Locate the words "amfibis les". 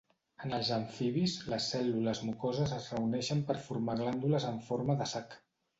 0.77-1.67